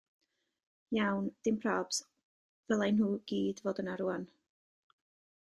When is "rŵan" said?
4.03-4.27